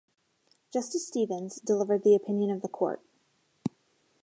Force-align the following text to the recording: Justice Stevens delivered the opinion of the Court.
Justice 0.73 1.05
Stevens 1.07 1.57
delivered 1.61 2.03
the 2.03 2.15
opinion 2.15 2.49
of 2.49 2.63
the 2.63 2.67
Court. 2.67 3.03